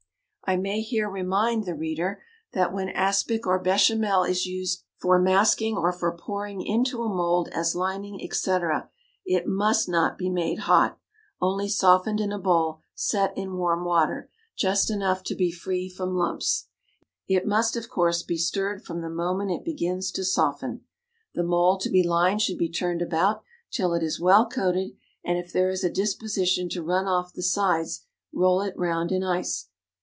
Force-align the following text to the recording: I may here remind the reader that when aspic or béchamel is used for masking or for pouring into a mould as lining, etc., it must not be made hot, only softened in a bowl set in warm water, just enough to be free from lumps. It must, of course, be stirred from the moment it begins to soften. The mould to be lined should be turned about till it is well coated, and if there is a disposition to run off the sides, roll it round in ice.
I 0.43 0.57
may 0.57 0.81
here 0.81 1.09
remind 1.09 1.63
the 1.63 1.75
reader 1.75 2.21
that 2.51 2.73
when 2.73 2.89
aspic 2.89 3.47
or 3.47 3.63
béchamel 3.63 4.27
is 4.29 4.45
used 4.45 4.83
for 4.97 5.17
masking 5.17 5.77
or 5.77 5.93
for 5.93 6.11
pouring 6.11 6.61
into 6.61 7.03
a 7.03 7.07
mould 7.07 7.47
as 7.53 7.73
lining, 7.73 8.21
etc., 8.21 8.89
it 9.25 9.47
must 9.47 9.87
not 9.87 10.17
be 10.17 10.29
made 10.29 10.59
hot, 10.59 10.99
only 11.39 11.69
softened 11.69 12.19
in 12.19 12.33
a 12.33 12.37
bowl 12.39 12.81
set 12.93 13.31
in 13.37 13.55
warm 13.55 13.85
water, 13.85 14.29
just 14.57 14.91
enough 14.91 15.23
to 15.23 15.35
be 15.35 15.53
free 15.53 15.87
from 15.87 16.17
lumps. 16.17 16.67
It 17.29 17.47
must, 17.47 17.77
of 17.77 17.87
course, 17.87 18.21
be 18.21 18.35
stirred 18.37 18.83
from 18.83 18.99
the 18.99 19.09
moment 19.09 19.51
it 19.51 19.63
begins 19.63 20.11
to 20.11 20.25
soften. 20.25 20.81
The 21.33 21.43
mould 21.43 21.79
to 21.81 21.89
be 21.89 22.03
lined 22.05 22.41
should 22.41 22.57
be 22.57 22.67
turned 22.69 23.01
about 23.01 23.41
till 23.71 23.93
it 23.93 24.03
is 24.03 24.19
well 24.19 24.49
coated, 24.49 24.97
and 25.23 25.37
if 25.37 25.53
there 25.53 25.69
is 25.69 25.85
a 25.85 25.89
disposition 25.89 26.67
to 26.69 26.83
run 26.83 27.07
off 27.07 27.31
the 27.31 27.41
sides, 27.43 28.03
roll 28.33 28.59
it 28.61 28.75
round 28.75 29.13
in 29.13 29.23
ice. 29.23 29.69